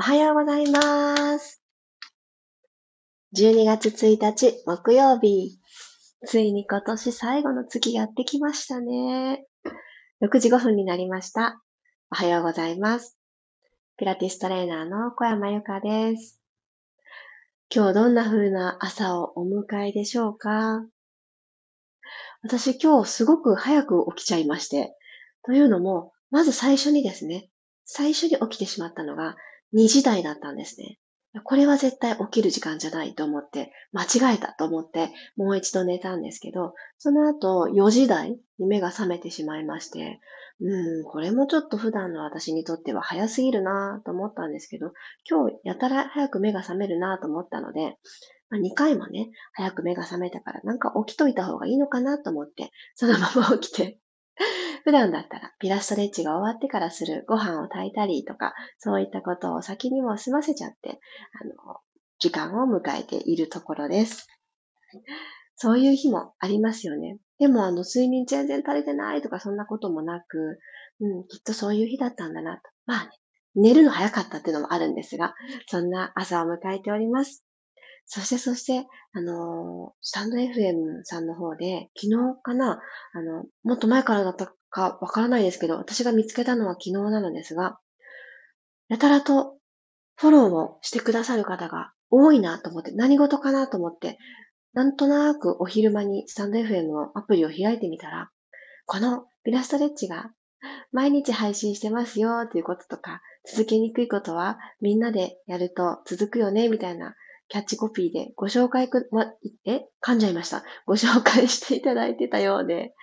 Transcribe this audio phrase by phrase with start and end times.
[0.00, 1.62] おはようございます。
[3.36, 5.58] 12月1日木曜日。
[6.26, 9.44] ついに今年最後の月やってきましたね。
[10.22, 11.60] 6時5分になりました。
[12.10, 13.18] おはようございます。
[13.98, 16.40] ピラティストレーナーの小山由かです。
[17.68, 20.82] 今日どんな風な朝をお迎えでしょうか？
[22.42, 24.96] 私今日すごく早く起きちゃいまして。
[25.44, 27.50] というのも、まず最初にですね、
[27.84, 29.36] 最初に起きてしまったのが、
[29.74, 30.98] 2時台だったんですね。
[31.44, 40.20] これは絶対起きる時間じゃないと思って、間違えたと思って、もう一度寝たんですけど、その後4時台に目が覚めてしまいまして、
[40.60, 44.92] うん、これもちょっと普段の私にとっては早すぎるなと思ったんですけど、
[45.28, 47.96] 今日やたら早く目が覚めるなと思ったので、
[48.50, 53.99] まあ、2回もね、早く目が覚めたからなんか起きといた方がいいのかなと思って、そのまま起きて
[54.84, 61.00] 普段だったらピラストレッチが終わってからするご飯を炊いたりとか、そういったことを先にも済ませちゃって、
[61.40, 61.80] あの、
[62.18, 64.26] 時間を迎えているところです。
[65.56, 67.18] そういう日もありますよね。
[67.38, 70.58] でも、あの、睡眠全然足りてないとかそんなこともなく、
[71.00, 72.62] うん、きっとそういう日だったんだなと。
[72.86, 73.10] まあね、
[73.54, 75.34] 寝るの早かったっていうのもあるんですが、
[75.66, 77.44] そんな朝を迎えております。
[78.12, 82.80] そしてそして、あのスタンド FM さんの方で、昨日かな、
[83.12, 87.78] あの、もっと前からだったかわからないですけど、私が見つけたのは昨日なのですが、
[88.88, 89.58] やたらと
[90.16, 94.18] フォローをしてくださる方が多いなと思って、何事かなと思って、
[94.72, 98.30] なんとなくお昼間にスタンド FM のアプリを開いてみたら、
[98.86, 100.32] このピラストレッチが
[100.90, 107.14] 毎日配信してますよということとか、続けにくいことはみんなでやると続くよねみたいな
[107.50, 109.26] キャッチコピーでご紹介く、ま、
[109.66, 110.62] え噛んじゃいました。
[110.86, 112.94] ご紹介していただいてたようで、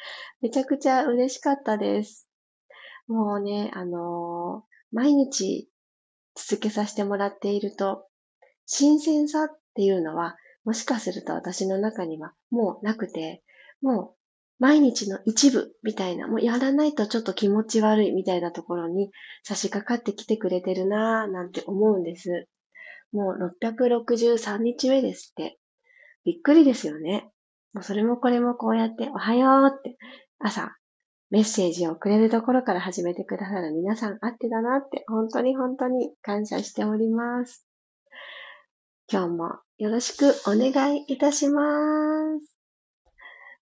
[0.42, 2.30] めちゃくちゃ嬉しかったです。
[3.08, 5.70] もうね、あのー、毎日
[6.34, 8.08] 続けさせてもらっていると、
[8.66, 13.44] 新鮮さっていうのは、もしかすると私の中にはもうなくて、
[13.82, 14.16] もう
[14.60, 19.12] 毎日の一部みたいな、もうやらないとちょっと気持ち悪いみたいなところに
[19.44, 22.48] 差し掛かってきてくれてるなぁなんて思うんです。
[23.12, 25.58] もう663日目ですって。
[26.26, 27.30] びっくりですよね。
[27.74, 29.98] もうそれもこれもこうやっておはようって
[30.40, 30.76] 朝
[31.30, 37.66] メッセージをくれるところから始めてくださる皆さんあってだなって本当に本当に感謝しております。
[39.10, 41.62] 今日もよろしくお願いいたしま
[42.40, 42.58] す。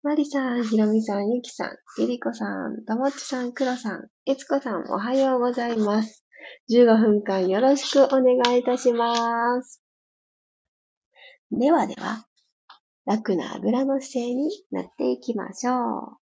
[0.01, 6.25] マリさん、ひろみさん、ゆきさん、ゆりこさん、ともっちさん、くろさん、えつこさん、おはようございます。
[6.69, 9.81] 15分間よろしくお願いいたします。
[11.51, 12.25] ではでは、
[13.06, 16.18] 楽なあぐらの姿勢になっていきましょう。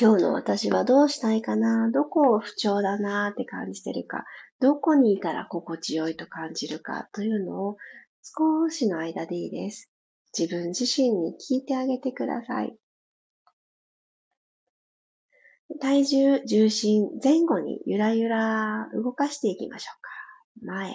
[0.00, 1.90] 今日の私はどうしたいかな？
[1.90, 4.24] どこを不調だなって感じてるか？
[4.60, 7.08] どこにいたら心地よいと感じるか？
[7.12, 7.76] というのを
[8.22, 9.90] 少しの間でいいです。
[10.36, 12.76] 自分自身に聞いてあげてください。
[15.80, 20.10] 体重、重心、前後にゆらゆら動かしていきましょうか。
[20.64, 20.94] 前、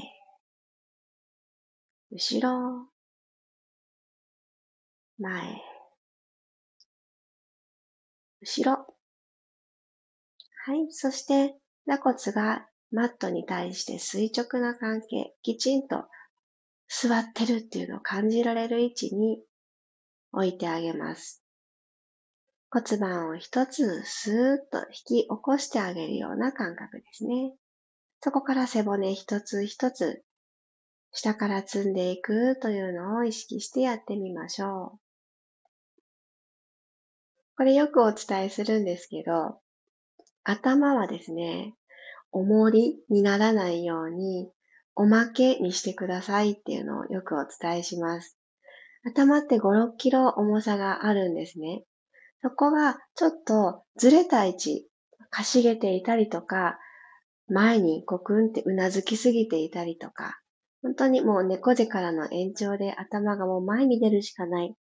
[2.11, 2.87] 後ろ、
[5.19, 5.61] 前、
[8.41, 8.87] 後ろ。
[10.65, 10.91] はい。
[10.91, 11.55] そして、
[11.85, 16.05] 座骨がマットに対して垂直な関係、きちんと
[16.87, 19.41] 座ってるっていうのを感じられる位置に
[20.31, 21.43] 置いてあげます。
[22.69, 27.53] 骨盤を一つスーッと引き起こしてあげるような感覚ですね。
[28.21, 30.23] そこから背骨一つ一つ
[31.11, 34.99] 下から積んでいくというのを意識してやってみましょう。
[37.57, 39.59] これよくお伝えするんですけど、
[40.43, 41.73] 頭はですね、
[42.31, 44.51] 重りにならないように、
[44.95, 48.37] おまけにしてくださいっていうのをよくお伝えします。
[49.03, 49.61] 頭って5、
[49.93, 51.83] 6キロ重さがあるんですね。
[52.41, 54.87] そこがちょっとずれた位置、
[55.29, 56.77] かしげていたりとか、
[57.49, 60.39] 前にコクンってうなずきすぎていたりとか、
[60.81, 64.75] 本当にもう猫背からの延長で頭がもう前に出るしかないっ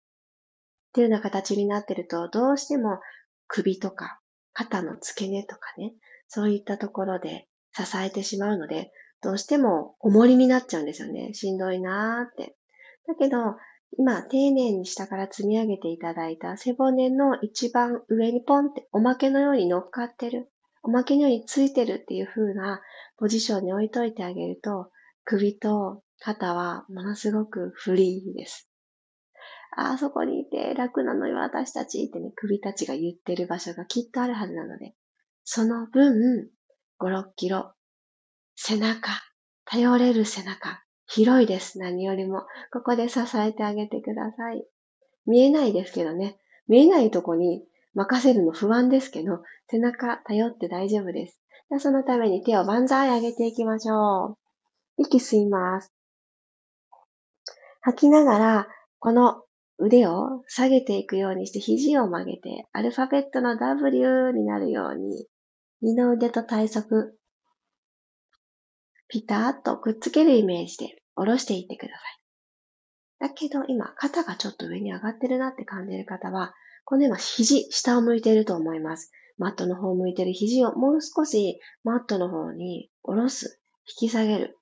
[0.93, 2.99] ていうような形になってると、どうしても
[3.47, 4.21] 首とか
[4.53, 5.93] 肩の付け根とかね、
[6.29, 7.47] そういったところで
[7.77, 8.91] 支えてしまうので、
[9.23, 11.33] どうしても重りになっちゃうんですよね。
[11.35, 12.57] しんどいなーって。
[13.07, 13.39] だけど、
[13.97, 20.51] 今、丁寧に下から積み上げていただいた背骨の一番上にポンっておまけのように乗っかってる。
[20.83, 22.83] おまけのようについてるっていう風な
[23.17, 24.91] ポジションに置いといてあげると、
[25.25, 28.69] 首と肩はものすごくフリーです。
[29.77, 34.95] あそこにいて楽なのよ、私たちってね、首たちが言ってる場所がきっとあるはずなので、
[35.45, 36.49] その分、
[37.01, 37.75] 5、6キロ、
[38.55, 39.11] 背中、
[39.65, 42.43] 頼れる背中、広いです、何よりも。
[42.73, 44.67] ここで支えてあげてください。
[45.27, 46.39] 見えないですけどね。
[46.69, 47.65] 見えないとこに
[47.95, 51.41] 任せるの不安ですけど、背中頼って大丈夫です。
[51.79, 54.37] そのために手を万歳上げていきましょ
[54.99, 55.03] う。
[55.03, 55.93] 息吸います。
[57.81, 58.69] 吐きながら、
[58.99, 59.43] この
[59.79, 65.27] 腕を下げていくようにして肘を曲げて、アルファベットの W になるように、
[65.83, 67.13] 二の腕と体側、
[69.09, 73.29] ピタッとくっつけるイメージで下ろしていってください。
[73.29, 76.55] だけど今、肩がちょっと上に上がってるなって感じる方は、
[76.85, 79.11] この今、肘、下を向いていると思います。
[79.39, 83.61] マットの方を向いている肘をもう少しマットの方に下ろす、
[84.01, 84.59] 引き下げる。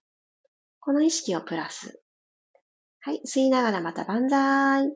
[0.81, 2.01] この意識をプラス。
[3.01, 4.93] はい、吸いながらまた万歳。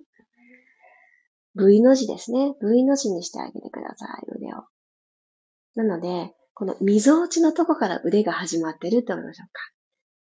[1.56, 2.54] V の字ですね。
[2.60, 4.64] V の字にしてあげてください、腕を。
[5.74, 9.60] なので、この溝落ちのとこから腕が始まってるって思いましょうか。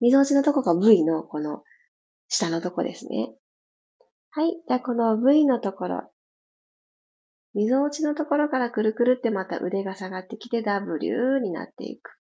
[0.00, 1.62] 溝落ちのとこが V のこの
[2.26, 3.32] 下のとこですね。
[4.31, 4.50] はい。
[4.66, 6.10] じゃあこの V のところ、
[7.54, 12.19] 溝落ちのところからくるくるってまた腕が下がってきて W になっていく。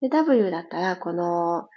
[0.00, 1.68] で、W だったら、この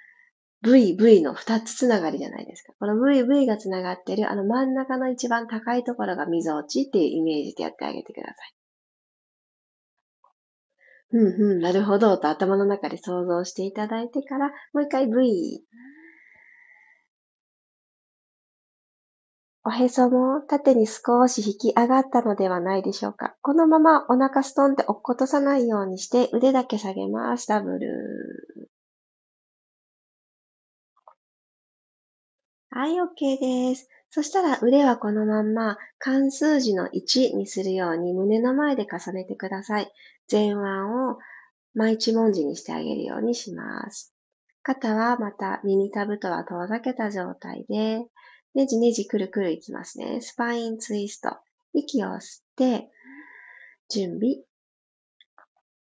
[0.63, 2.73] V、V の二つつながりじゃないですか。
[2.79, 8.55] この V、V がつながってる、あの真ん中の一番高いところが溝落ちっていうイメージでやってあげてください。
[11.12, 15.66] うんうん、なるほど、と頭の中で想像していただいてから、もう一回 V。
[19.66, 23.36] おへそも縦に少し引き上がったのではないでしょうか。
[23.42, 27.48] このままお腹ストンって落っことさないようにして腕だけ下げます。
[27.48, 28.69] ダブル。
[32.69, 33.90] はい、OK です。
[34.10, 39.92] そしたら腕はこのまんま関数字の1にするように胸の前で重ねてください。
[40.31, 41.18] 前腕を
[41.74, 44.13] 毎一文字にしてあげるようにします。
[44.63, 48.06] 肩はまた耳たぶとは遠ざけた状態で、
[48.56, 50.22] ねじねじくるくるいきますね。
[50.22, 51.38] スパインツイスト。
[51.74, 52.90] 息を吸って、
[53.90, 54.38] 準備。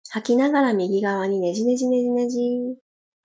[0.10, 2.40] 吐きながら右側にねじねじねじねじ。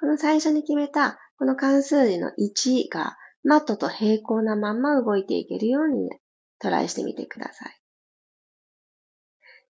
[0.00, 6.10] この最初に決めた、この関数字の1がマットと平行なまんま動いていけるように
[6.58, 7.81] トライしてみてください。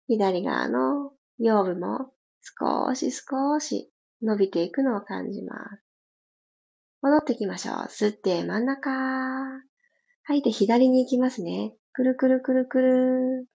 [0.09, 3.93] 左側の腰部も少し少し
[4.23, 5.83] 伸びていくのを感じます。
[7.03, 7.77] 戻ってきましょう。
[7.91, 8.91] 吸って真ん中。
[10.23, 11.75] 吐いて左に行きますね。
[11.93, 13.47] くるくるくるくる。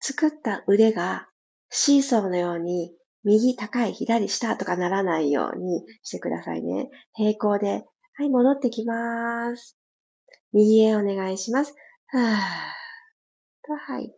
[0.00, 1.26] 作った腕が
[1.68, 2.92] シーソーのように
[3.24, 6.90] 右高い左下とかならないようにしてくださいね。
[7.14, 7.84] 平行で。
[8.14, 9.76] はい、戻ってきます。
[10.52, 11.74] 右へお願いします。
[12.08, 12.32] はー
[13.66, 14.14] と吐いて。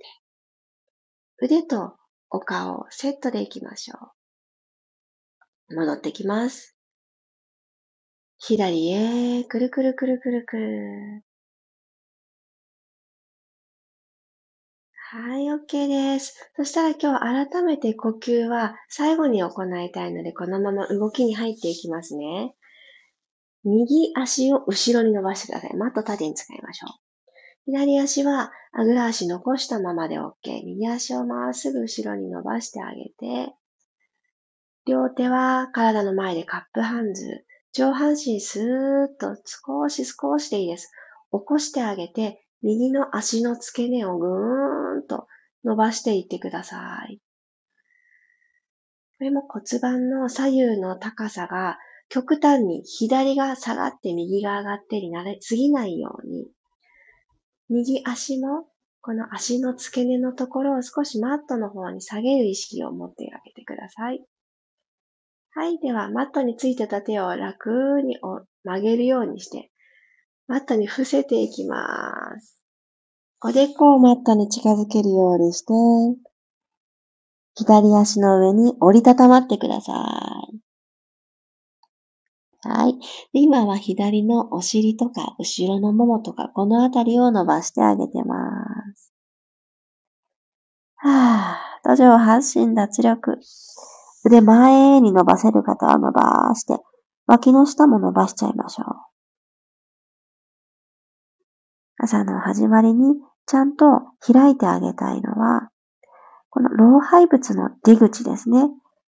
[1.42, 1.96] 腕と
[2.30, 3.96] お顔をセットでいきましょ
[5.70, 5.76] う。
[5.76, 6.76] 戻ってきます。
[8.38, 11.24] 左へ、くるくるくるくるくる。
[15.12, 16.36] はい、OK です。
[16.54, 19.50] そしたら今日改めて呼吸は最後に行
[19.84, 22.54] いたいので、このまま動きに入っていきますね。
[23.64, 25.76] 右足を後ろに伸ばしてください。
[25.76, 26.90] マット縦に使いましょう。
[27.66, 30.32] 左足はあぐら足残したままで OK。
[30.64, 33.52] 右足をまっすぐ後ろに伸ばしてあげて、
[34.86, 37.44] 両手は体の前でカップハンズ。
[37.72, 40.92] 上半身スーッと少し少しでいいです。
[41.32, 45.26] 起こしてあげて、右の足の付け根をぐーんと
[45.64, 47.20] 伸ばしていってください。
[49.18, 56.48] これも骨盤の左右の高さが極端に左が下がって右が上がってになれすぎないように、
[57.68, 58.66] 右足も
[59.00, 64.24] この足の付け根のところを少しマットの方に下げる意識を持ってあげてください。
[65.52, 65.78] はい。
[65.78, 68.18] では、マットについてた手を楽に
[68.64, 69.69] 曲げるようにして、
[70.50, 71.78] マットに伏せていきま
[72.40, 72.58] す。
[73.40, 75.72] おでこをマットに近づけるようにして、
[77.54, 80.58] 左足の上に折りたたまってください。
[82.68, 82.98] はい。
[83.32, 88.34] 今は左のお尻とか後ろのももとかこのあたりを伸ばしてあげてま
[88.96, 89.12] す。
[90.96, 93.38] はぁ、土上発信脱力。
[94.24, 96.82] 腕前に伸ばせる方は伸ばして、
[97.28, 99.09] 脇の下も伸ばしちゃいましょう。
[102.02, 103.14] 朝の始まりに
[103.46, 103.84] ちゃんと
[104.20, 105.68] 開いてあげたいのは、
[106.48, 108.70] この老廃物の出口ですね。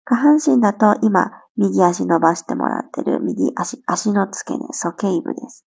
[0.03, 5.65] 下半身だと今、右足伸ばしてもらってる右足、足の付け根、鼠径部です。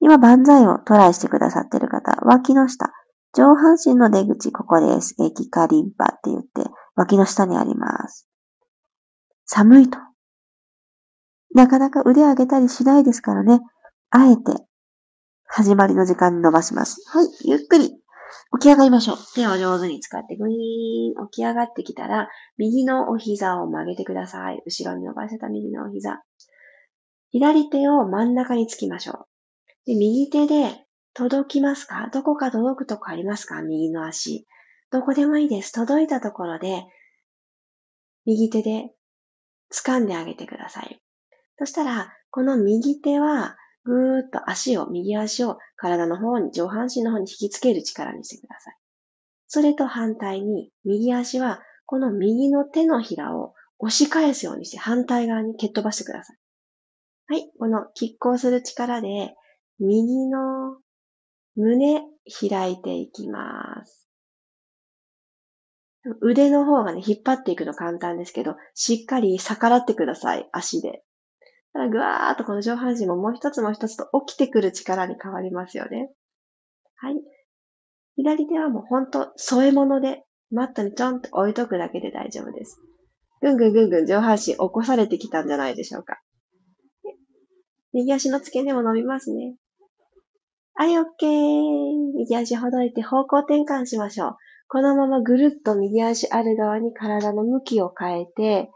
[0.00, 2.92] 今、万歳をトライしてくださってる方、脇の下、
[3.34, 5.14] 上半身の出口、ここです。
[5.20, 8.26] エキカリンパって言って、脇の下にあります。
[9.44, 9.98] 寒いと。
[11.54, 13.60] なかなか腕上げたりしないですからね。
[14.10, 14.42] あえて、
[15.48, 17.02] 始まりの時間に伸ばします。
[17.08, 17.88] はい、ゆっくり。
[17.88, 17.98] 起
[18.60, 19.16] き上がりましょう。
[19.34, 21.28] 手を上手に使ってグイーン。
[21.28, 24.62] 起き上がってきたら、右のお膝を曲げてください。
[24.66, 26.22] 後ろに伸ばせた右のお膝。
[27.30, 29.26] 左手を真ん中につきましょう。
[29.86, 30.84] で右手で
[31.14, 32.10] 届きますか？
[32.12, 33.62] どこか届くとこありますか？
[33.62, 34.46] 右の足。
[34.90, 35.72] どこでもいいです。
[35.72, 36.84] 届いたところで、
[38.24, 38.90] 右手で
[39.72, 41.00] 掴んであげてください。
[41.58, 48.76] そしたら、この右手は、ぐーっと足を、右足を体の方に、上半身の方に引きつける力にしてください。
[49.46, 56.36] それと反対に、右足は、この右の手のひらを押し返すようにして反対側に蹴っ飛ばしてください。
[57.28, 57.52] はい。
[57.58, 59.36] この拮抗する力で、
[59.78, 60.78] 右の
[61.54, 62.02] 胸
[62.40, 64.08] 開いていきます。
[66.20, 71.02] 腕の方がね、引っ張っていくの簡単ですけど、しっかり逆らってください、足で。
[71.76, 76.08] ただぐわーっとこの上半身ももう一つもう一つと起きてくる力に変わりますよね。
[76.96, 77.14] はい。
[78.16, 82.80] 左手はもうほんと添え物でマットにちょんと置いとくだけで大丈夫です。
[83.42, 86.18] ぐんぐんぐんぐん上半身起こされてきたんじゃないでしょうか。
[87.92, 89.56] 右足の付け根も伸びますね。
[90.72, 91.30] はい、オッケー。
[92.16, 94.36] 右足ほどいて方向転換しましょう。
[94.68, 98.70] このままぐるっと右足ある側に体の向きを変えて、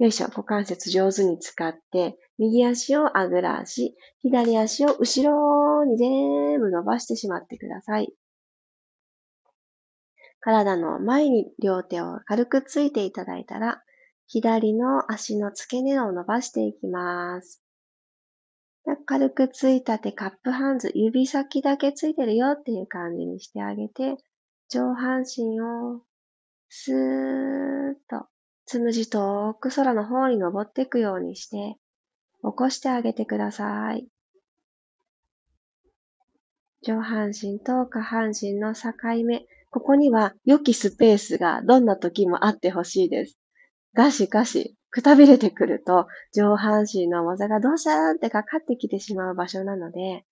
[0.00, 8.10] よいしょ、股関節上手に使って、右足をあぐら足、左足を後ろに全部伸ばしてしまってください。
[10.40, 13.82] 体の前に両手を軽くついていただいたら、
[14.26, 17.62] 左の足の付け根を伸ばしていきます。
[19.04, 24.16] 軽くついた手、カップハンズ、指先だけついてるよっていう感じにしてあげて、
[24.70, 26.00] 上半身を
[26.70, 28.29] スーッと、
[28.70, 31.74] つむじ遠く空の方に登っていくようにして、
[32.44, 34.06] 起こしてあげてください。
[36.86, 38.92] 上半身と下半身の境
[39.26, 43.40] 目、ここには良きスペースがどんな時もあってほしいです。
[43.92, 50.24] ガシガシ、くたびれてくると、上半身の重さがドシャーンってかかってきてしまう場所なので、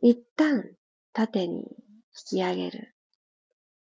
[0.00, 0.64] 一旦
[1.12, 2.93] 縦に引き上げる。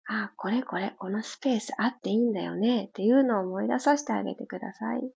[0.06, 5.10] あ、これこれ、このスペースあっていいんだよねっていうのを思い出させてあげてください。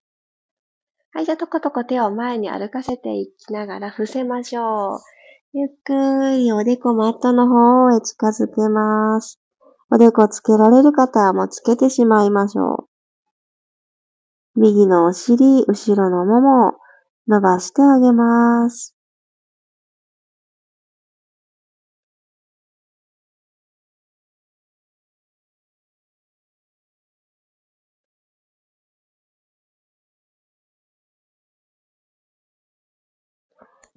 [1.12, 5.00] はい、じゃあとことこ手を前に歩かせていきながら伏せましょう。
[5.54, 5.92] ゆっく
[6.36, 9.40] りおでこマットの方へ近づけます。
[9.90, 12.88] おでこつけられる方はもうつけてしまいましょ
[14.56, 14.60] う。
[14.60, 16.74] 右のお尻、後ろのもも
[17.26, 18.97] 伸ばしてあげます。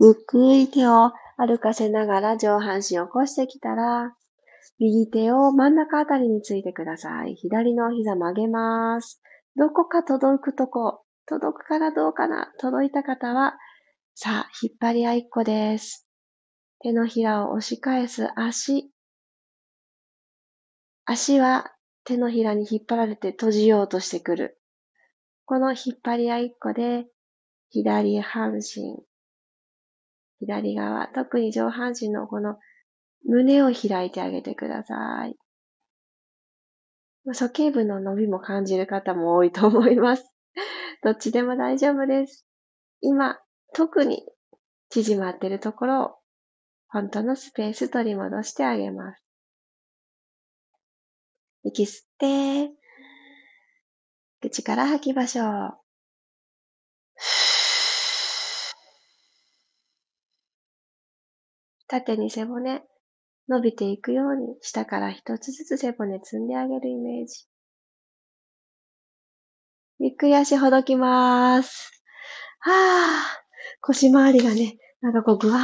[0.03, 4.15] ゆっくり手を歩かせながら上半身を起こしてきたら、
[4.79, 7.35] 右手を真ん中あたりについてください。
[7.35, 9.21] 左の膝曲げます。
[9.55, 13.59] どこか届くとこ、届くからどうかな、届いた方は、
[14.15, 16.07] さあ、引っ張り合いっこです。
[16.79, 18.91] 手のひらを押し返す足。
[21.05, 24.59] 足は手のひらに引っ張られて閉じようとしてくる。
[25.45, 27.05] この引っ張り合いっこで、
[27.69, 29.05] 左半身、
[30.41, 32.57] 左側、特に上半身のこの
[33.23, 35.35] 胸を開いてあげてください。
[37.25, 40.33] 鼠径部の伸びも感じる方も多いと思います。
[41.03, 42.47] どっちでも大丈夫です。
[43.01, 43.39] 今、
[43.73, 44.27] 特に
[44.89, 46.15] 縮まってるところを、
[46.87, 49.23] 本当のスペース取り戻してあげます。
[51.63, 52.71] 息吸って、
[54.41, 55.80] 口から吐きましょう。
[61.91, 62.83] 縦に背骨、
[63.49, 67.45] 伸びていくように下から一つずつ背骨積んであげるイメージ。
[69.99, 71.91] ゆっくり足ほどきます。
[72.59, 72.75] はぁ、
[73.81, 75.59] 腰回りがね、なんかこうぐわ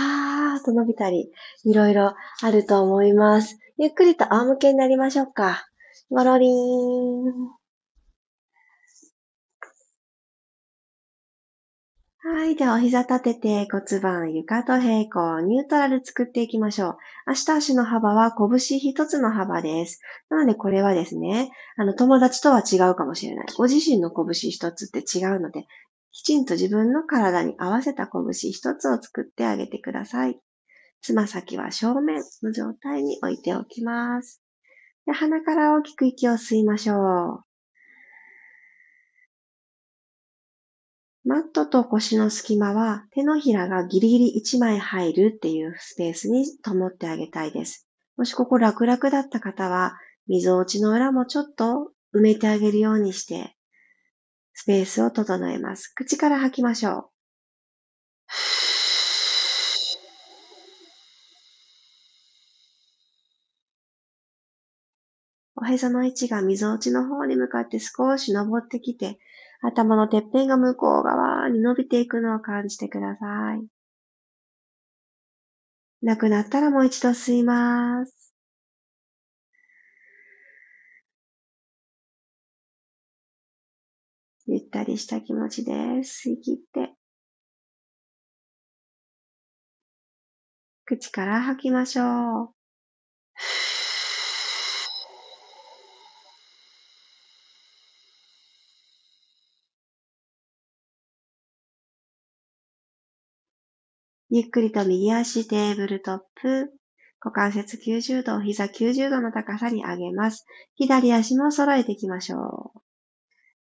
[0.57, 1.31] ーっと伸びたり、
[1.63, 3.57] いろいろあると思います。
[3.77, 5.65] ゆっくりと仰向けになりましょうか。
[6.09, 7.57] ゴロリーン。
[12.29, 12.57] はい。
[12.57, 16.97] では、お膝立てて骨盤床と平行、ニュートラル作っていきましょう。
[17.25, 20.01] 足と足の幅は拳一つの幅です。
[20.29, 23.45] なので、これはですね、あの、友達とは違うかもしれない。
[23.57, 25.67] ご自身の拳一つって違うので、
[26.11, 30.37] きちんと自分の体に合わせた拳一つを作ってあげてください。
[31.01, 34.41] つま先は正面の状態に置いておきます。
[35.05, 37.46] で鼻から大きく息を吸いましょう。
[41.27, 47.85] マットと腰の隙間は手のひらがギリギリ1枚入るっていうスペースに保ってあげたいです。
[48.15, 53.57] もしここ楽々だった方は、溝落ちの裏もちょっと埋めてあげるようにして、
[54.53, 55.89] スペースを整えます。
[55.89, 57.09] 口から吐きましょう。
[65.57, 69.19] おへその位置が溝落ちの方に向かって少し登ってきて、
[69.61, 73.67] 頭のてっぺんが向こう側に伸びていくのを感じてください。
[76.01, 78.33] なくなったらもう一度吸います。
[84.47, 86.93] ゆったりした気持ちで吸い切って、
[90.85, 92.56] 口から吐きましょう。
[104.37, 106.71] ゆっくりと右足テーブルトップ。
[107.19, 110.45] 股関節90度、膝90度の高さに上げます。
[110.75, 112.79] 左足も揃えていきましょう。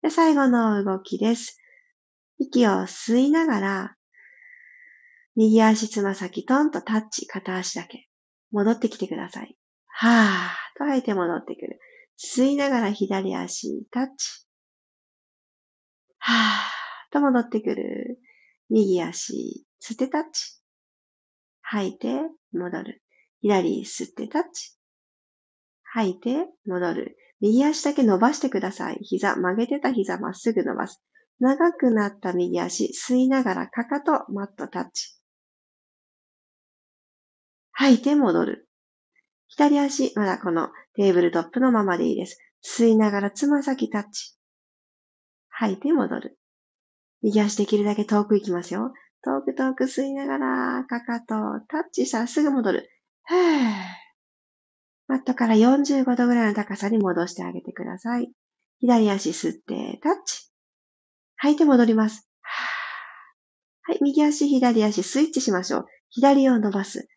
[0.01, 1.59] で最後の動きです。
[2.39, 3.95] 息を吸いながら、
[5.35, 8.07] 右足つま先トンとタッチ、片足だけ。
[8.49, 9.55] 戻ってきてください。
[9.85, 11.79] はーと吐いて戻ってくる。
[12.17, 14.47] 吸いながら左足タッチ。
[16.17, 18.17] はーと戻ってくる。
[18.71, 20.62] 右足吸ってタッチ。
[21.73, 23.01] 吐いて、戻る。
[23.41, 24.77] 左吸ってタッチ。
[25.81, 27.17] 吐いて、戻る。
[27.41, 28.99] 右足だけ伸ばしてください。
[29.01, 31.03] 膝、曲げてた膝まっすぐ伸ばす。
[31.39, 35.17] 長くなった右足、吸いながらかかと、マットタッチ。
[37.71, 38.69] 吐いて戻る。
[39.47, 42.37] 左足、まだこのテーブルトップのままでいいです。
[42.63, 44.35] 吸いながらつま先タッチ。
[45.49, 46.37] 吐いて戻る。
[47.23, 48.93] 右足できるだけ遠く行きますよ。
[49.23, 52.89] 遠く遠く吸いながら、かかとをタッチしたらすぐ戻る。
[53.25, 54.03] ふー。
[55.07, 58.31] マットから45度ぐらいの高さに戻してあげてください。
[58.79, 60.51] 左足吸ってタッチ。
[61.37, 62.29] 吐いて戻ります。
[63.83, 65.85] はい、右足、左足スイッチしましょう。
[66.09, 67.07] 左を伸ばす。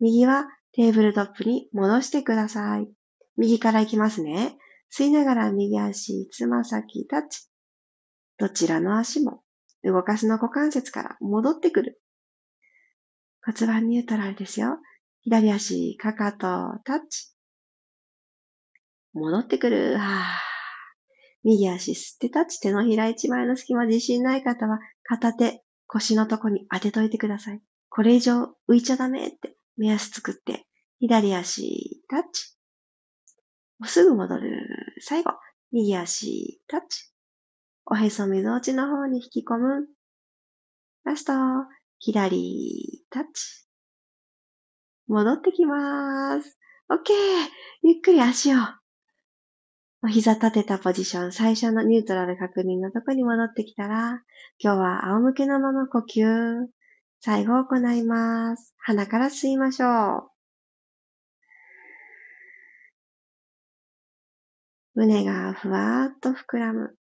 [0.00, 2.88] 右はテーブルトップに戻してください。
[3.36, 4.56] 右から行きますね。
[4.96, 7.48] 吸いながら右足、つま先、タッチ。
[8.38, 9.42] どちらの足も
[9.84, 12.00] 動かすの股関節から戻ってくる。
[13.44, 14.78] 骨盤ニュートラルですよ。
[15.22, 16.38] 左足、かかと、
[16.84, 17.32] タッチ。
[19.12, 19.96] 戻ってくる。
[19.98, 20.24] は
[21.42, 22.60] 右足吸ってタッチ。
[22.60, 27.62] 手のひら一枚の隙間自信ない方は片手、腰のとこに当てといてください。
[27.88, 30.66] これ以上浮いちゃダメって目安作って、
[30.98, 32.56] 左足、タッチ。
[33.78, 34.66] もうすぐ戻る。
[35.00, 35.32] 最後、
[35.70, 37.12] 右足、タッチ。
[37.88, 39.86] おへそみぞおちの方に引き込む。
[41.04, 41.32] ラスト、
[42.00, 43.68] 左、タッチ。
[45.06, 46.58] 戻ってきます。
[46.90, 47.12] OK!
[47.82, 48.58] ゆっくり足を。
[50.02, 54.20] お膝立てたポジション、最初のニュートラル確認のとこに戻ってきたら、
[54.58, 56.66] 今日は仰向けのまま呼吸。
[57.20, 58.74] 最後行います。
[58.78, 60.30] 鼻から吸いましょう。
[64.96, 66.96] 胸がふわーっと膨らむ。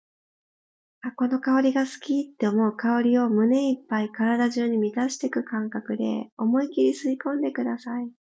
[1.04, 8.12] あ、この香りが好きって思う香りを胸いっぱい体中に満たしていく感覚で思い切り吸い込んでください。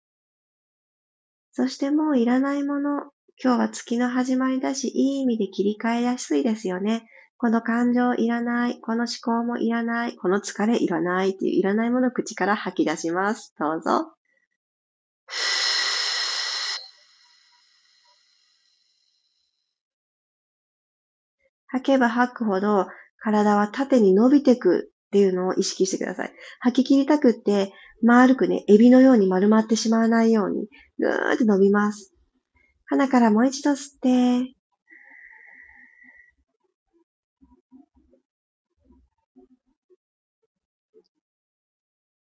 [1.53, 3.01] そしてもういらないもの、
[3.43, 7.05] 今日は月の始まりだし、いい意味で切り替えやすいですよね。
[7.37, 13.55] この感情いらない、この思考もいらない、この疲れいらないっていういらないものを口から吐き出します。
[13.59, 14.15] どうぞ。
[21.73, 22.87] 吐けば吐くほど
[23.19, 26.33] 体は縦に伸びてくっていうのを意識してください。
[26.61, 32.15] 吐き切りたくって、丸くね、エビのように丸まってしまわないように、ぐーって伸びます。
[32.87, 34.55] 鼻からもう一度吸って、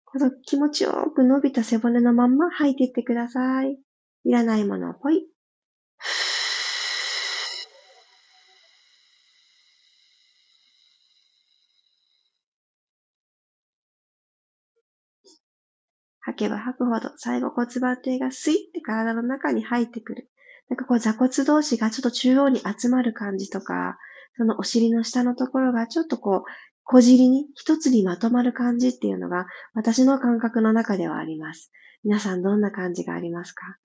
[0.05, 3.77] この気持ちよく伸びた背骨のまんま吐いていってください。
[4.23, 5.27] いらないものをポイ。
[16.25, 20.29] 吐けば吐くほど最後骨盤底がスイッて体の中に入ってくる。
[20.69, 23.97] なんかこう座骨同士がちょっと中央に集まる感じとか、
[24.35, 26.43] そのお尻の下のところがちょっとこう
[26.83, 31.71] 小尻に一つにまとまる感じっていうのが私の感覚の中ではあります。
[32.03, 33.77] 皆さんどんな感じがありますか？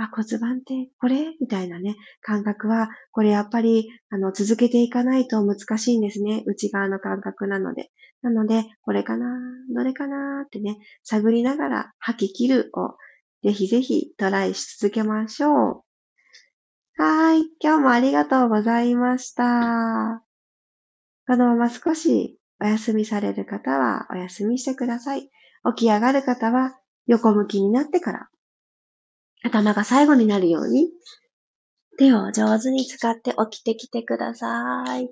[0.00, 1.34] あ、骨盤ってこれ？
[1.40, 6.44] みたいなね、感覚は、これやっぱり、あの、続けていかないと難しいんですね。
[6.46, 7.90] 内側の感覚なので。
[8.22, 9.26] なので、これかな？
[9.74, 10.44] どれかな？
[10.46, 12.96] ってね、探りながら吐き切るを、
[13.42, 15.84] ぜひぜひトライし続けましょ
[16.98, 17.02] う。
[17.02, 17.42] はい。
[17.60, 20.22] 今日もありがとうございました。
[21.26, 25.30] このまま少しお休みされる方はお休みしてください。
[25.76, 28.28] 起き上がる方は横向きになってから
[29.42, 30.88] 頭が最後になるように、
[31.98, 35.10] 手を上手に使って起きてきてください。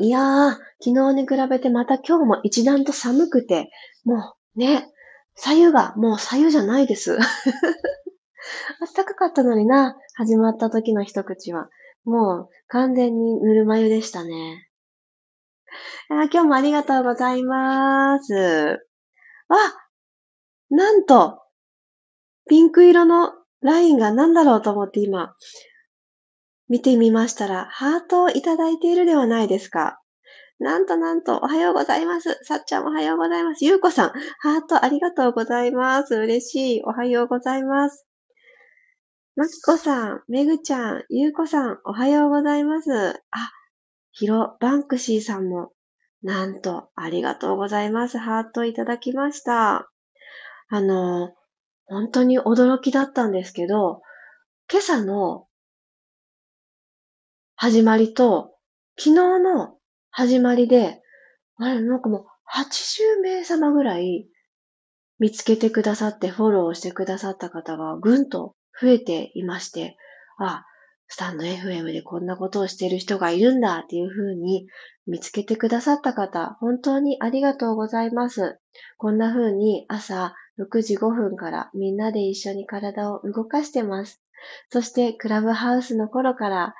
[0.00, 3.70] いやー、昨日に比べてまた今日も一段と寒くて、
[4.04, 4.90] もうね、
[5.34, 7.18] 左右がもう左右じゃないです。
[8.96, 11.68] 暖かかったのにな、始まった時の一口は。
[12.04, 14.68] もう完全にぬるま湯でしたね。
[16.08, 18.86] 今日もありがとうございます。
[19.48, 19.83] あ、
[20.70, 21.40] なんと、
[22.48, 25.34] ピンク色のラインが何だろうと思って今、
[26.68, 30.00] 見てみましたら、ハートをいただいているではないですか。
[30.58, 32.38] なんとなんと、おはようございます。
[32.42, 33.64] さっちゃんおはようございます。
[33.64, 36.14] ゆうこさん、ハートありがとうございます。
[36.14, 36.82] 嬉しい。
[36.84, 38.06] おはようございます。
[39.36, 42.90] まきこさん、めぐちゃん、ゆうこさん、おはようございます。
[42.92, 43.50] あ、
[44.12, 45.72] ひろ、バンクシーさんも、
[46.22, 48.16] なんと、ありがとうございます。
[48.16, 49.90] ハートいただきました。
[50.74, 51.32] あの、
[51.86, 54.02] 本当に驚きだったんですけど、
[54.68, 55.46] 今朝の
[57.54, 58.56] 始まりと、
[58.98, 59.76] 昨日の
[60.10, 61.00] 始まりで、
[61.58, 64.26] あれ、なんかもう80名様ぐらい
[65.20, 69.96] 見つけてくださってフォローしてくださった方がぐんと増えていまして、
[70.40, 70.64] あ、
[71.06, 74.66] スタンド FM でこんなことをしてる人がいるんだっていうふうに
[75.06, 78.58] 見つけてくださった方、本当にありがとうございます。
[78.98, 84.20] こんな風に朝6時5分からみんなで一緒に体を動かしてます。
[84.70, 86.74] そしてクラブハウスの頃から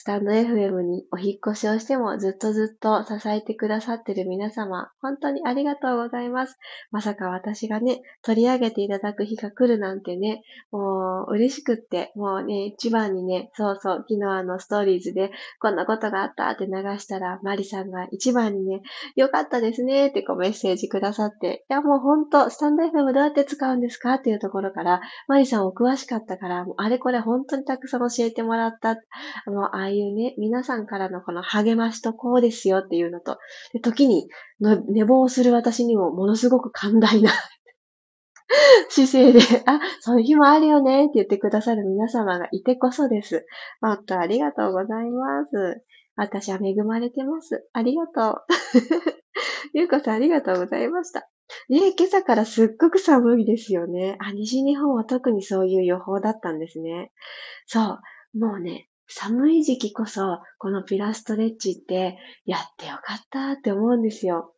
[0.00, 6.58] スタンド FM にお引越しをしてもずっとずっと支えてくださってる皆様、本当にありがとうございます。
[6.90, 18.80] まさか私がね、取り上げていただく日が来るなんてね、もう嬉しくって、もうね、一番にね、そうそう、昨日あのストーリーズでこんなことがあったって流したら、マリさんが一番にね、
[19.16, 28.96] よかったですねってこうメッセージくださって、いやもう本当、スタンド FM どうやって使うんですかっていうところから、マリさんお詳しかったから、もうあれこれ本当にたくさん教えてもらった。
[29.44, 33.38] もうああいうね、皆さんからのこの励ましとこうですよっていうのと、
[33.72, 34.28] で時に
[34.88, 37.32] 寝坊する私にもものすごく寛大な
[38.88, 43.46] 姿勢で、あ、そういう日もあるよねって言ってくださる皆様がいてこそです。
[43.80, 45.82] 本当ありがとうございます。
[46.14, 47.66] 私は恵まれてます。
[47.72, 48.44] ありがとう。
[49.74, 51.28] ゆうこさんありがとうございました。
[51.68, 54.16] ね今朝からすっごく寒いですよね。
[54.20, 57.10] あ、西日本は特にそういう予報だったんですね。
[57.66, 57.98] そ
[58.34, 58.38] う。
[58.38, 64.54] もうね、寒い時期こそ、このピラストレッチってやってよかったって思うんですよ。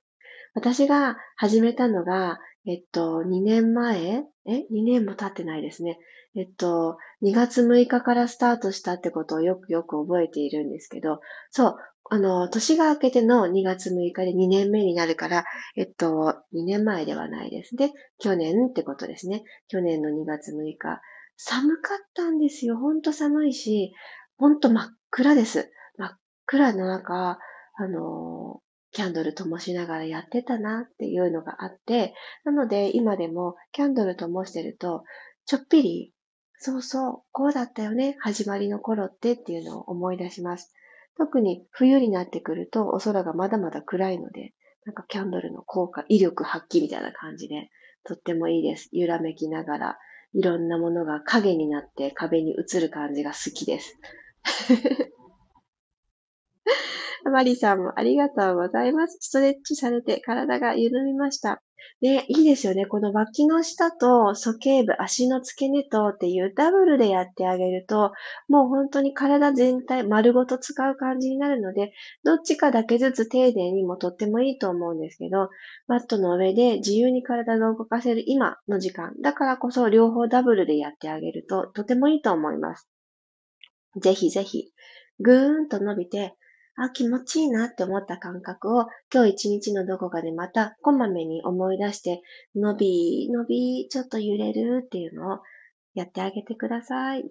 [0.55, 5.99] 私が始めたのが、えっと、2年前え ?2 年も経ってないですね。
[6.35, 11.77] えっと、2月6日からスタートしたってことをよくよく覚えているんですけど、そう、
[12.11, 15.45] あの、年が明けての2月6日で2年目になるから、
[15.77, 17.93] えっと、2年前ではないですね。
[18.19, 19.45] 去年ってことですね。
[19.69, 21.01] 去年の2月6日。
[21.37, 22.77] 寒かったんですよ。
[22.77, 23.93] ほんと寒いし、
[24.37, 25.73] ほんと真っ暗です。
[25.97, 27.39] 真っ暗の中、
[27.75, 28.61] あの
[28.93, 32.15] キャンドル灯しながらやってたなっていうのがあって、
[32.45, 35.05] なので今でもキャンドル灯してると、
[35.47, 36.13] ちょっぴり、
[36.59, 40.73] そうそう、こうだったよね、始まりの頃ってっていうのを思い出します。
[41.17, 44.53] 特に冬になってくるとお空がまだまだ暗いので、
[44.85, 47.71] なんかキャンドルの効果、威力発揮みたいな感じで、
[48.05, 48.89] とってもいいです。
[48.93, 49.99] 揺らめきながら、
[50.35, 53.99] いろんなものが影になって壁に映る感じが好きです。
[57.31, 59.19] マリさんもありがとうございます。
[59.21, 61.63] ストレッチされて体が緩みました。
[62.01, 62.87] ね、いいですよね。
[62.87, 68.13] この脇の下と鼠径部、足の付け根とっていうダブルでやってあげると、
[68.49, 71.93] もう本当に体全体丸ごと使う感じになるので、
[72.25, 75.49] どっちかだけずつ丁寧にもとってもいいと思うんですけど、
[75.87, 82.92] マットの上で自由に体が動かせる今の時間、だからこそ両方ダブルでやってあげるととてもいいと思います。
[84.01, 84.73] ぜひぜひ、
[85.21, 86.37] ぐーんと伸びて、
[86.77, 92.23] あ、気持ちいいなって思った感覚を今日一日のどこかでまたこまめに思い出して、
[92.55, 95.39] 伸び、伸び、ちょっと揺れるっていうのを
[95.95, 97.31] やってあげてください。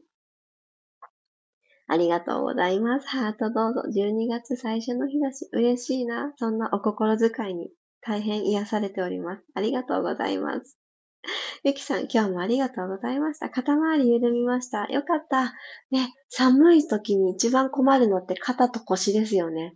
[1.88, 3.08] ありがとうございます。
[3.08, 3.82] ハートどうぞ。
[3.93, 6.32] 12月最初の日だし、嬉しいな。
[6.38, 7.69] そんなお心遣いに
[8.00, 9.43] 大変癒されております。
[9.56, 10.81] ありがとうございます。
[11.63, 13.49] ゆきさん、今日もありがとうございました。
[13.49, 14.86] 肩周り緩みました。
[14.86, 15.53] よかった。
[15.91, 19.75] ね、寒い時に一番困るのって肩と腰ですよね。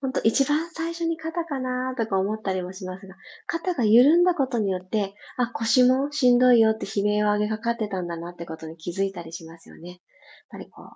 [0.00, 3.14] ほんと一番最初に肩かなとか思ったりもしますが、
[3.46, 9.88] 肩が緩んだことによって、あ、腰もしんどいよって悲鳴を上げかかってたんだなってことに気づいたりしますよね。
[9.90, 9.98] やっ
[10.50, 10.86] ぱりこう、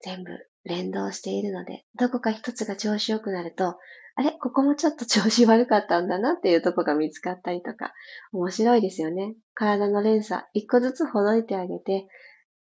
[0.00, 0.30] 全部
[0.64, 3.78] 連動しているので、どこか一つが調子良くなると、
[4.18, 7.92] あれここもちょっと調子悪かったんだなっていうとこが見つかったりとか、
[8.32, 9.36] 面白いですよね。
[9.54, 12.08] 体の連鎖、一個ずつほどいてあげて、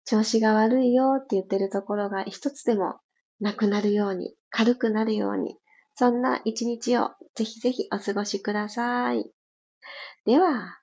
[0.04, 2.96] 調子が悪いよって言ってるところが一つでも
[3.40, 5.56] なくなるように、軽くなるように、
[5.94, 9.24] そんな一日をぜひぜひお過ごしください。
[10.26, 10.80] では、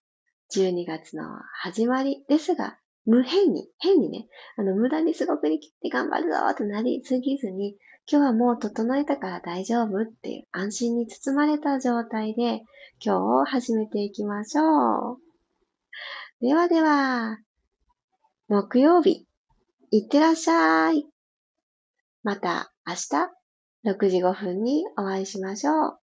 [0.54, 1.24] 12月の
[1.64, 7.76] 始まりですが、無変に、変にね、あの、無駄にすごくり切って頑張るぞってなりすぎずに、
[8.12, 12.64] 今日はもう整えたから大丈夫っていう安心に包まれた状態で
[13.01, 15.18] 今日を始めていきましょう。
[16.40, 17.38] ではでは、
[18.49, 19.29] 木曜日、
[19.92, 21.07] いってらっしゃい。
[22.25, 25.99] また明日6時5分にお会いしましょう。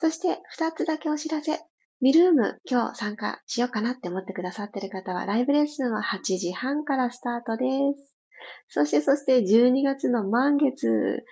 [0.00, 1.60] そして2つだけお知らせ。
[2.02, 7.64] ミルーム今日参加しようかなって思ってくださってる方はライブレッスンは8時半からスタートで
[7.98, 8.07] す。
[8.68, 11.24] そしてそして12月の満月、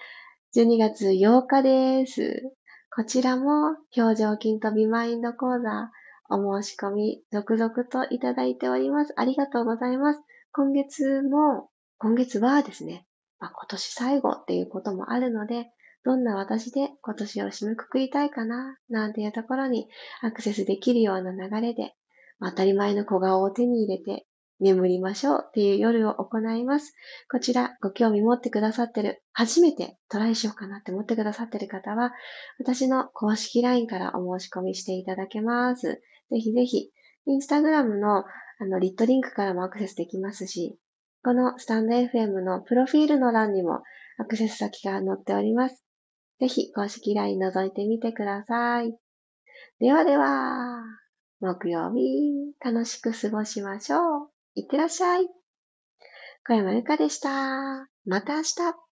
[0.56, 2.42] 12月8日です。
[2.94, 5.90] こちらも表情筋とビマインド講座
[6.30, 9.12] お申し込み続々といただいております。
[9.16, 10.20] ありがとうございます。
[10.52, 13.06] 今月も、今月はですね、
[13.38, 15.70] まあ、今年最後っていうこともあるので、
[16.04, 19.88] どんな私で今年を締めくくりたいかな、なんていうところに
[20.22, 21.94] アクセスできるような流れで、
[22.40, 24.26] 当たり前の小顔を手に入れて
[24.60, 26.94] 眠りましょうっていう夜を行います。
[27.30, 32.12] こちらご興味持ってくださってる、初めてトライしようかなって思ってくださってる方は、
[32.58, 36.02] 私の公式 LINE からお申し込みしていただけます。
[36.30, 36.90] ぜひぜひ、
[37.26, 38.24] インスタグラムの
[38.58, 40.78] あのリットリンクからもアクセスできますし、
[41.22, 43.82] このスタンド FM のプロフィールの欄にも
[44.18, 45.84] アクセス先が載っております。
[46.40, 48.96] ぜひ公式 LINE 覗いてみてください。
[49.80, 50.82] ではでは、
[51.40, 54.35] 木曜日、楽しく過ごしましょう。
[54.56, 55.28] いってらっしゃい。
[56.46, 57.88] 小山由かでした。
[58.06, 58.85] また明日。